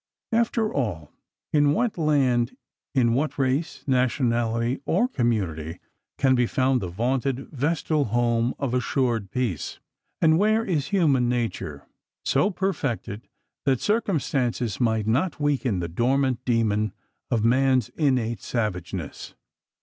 After 0.31 0.73
all, 0.73 1.11
in 1.53 1.73
what 1.73 1.95
land, 1.95 2.57
in 2.95 3.13
what 3.13 3.37
race, 3.37 3.83
nationality, 3.85 4.81
or 4.83 5.07
community 5.07 5.79
can 6.17 6.33
be 6.33 6.47
found 6.47 6.81
the 6.81 6.87
vaunted 6.87 7.49
vestal 7.51 8.05
home 8.05 8.55
of 8.57 8.73
assured 8.73 9.29
peace? 9.29 9.79
And 10.19 10.39
where 10.39 10.65
is 10.65 10.87
human 10.87 11.29
nature 11.29 11.85
so 12.25 12.49
perfected 12.49 13.27
that 13.65 13.79
circumstances 13.79 14.81
might 14.81 15.05
not 15.05 15.39
waken 15.39 15.77
the 15.81 15.87
dormant 15.87 16.43
demon 16.45 16.93
of 17.29 17.45
man's 17.45 17.89
innate 17.89 18.41
savageness? 18.41 19.35